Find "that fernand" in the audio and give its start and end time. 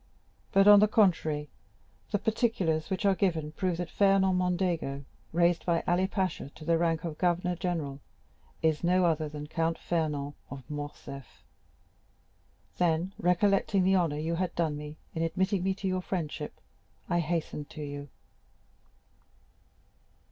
3.77-4.35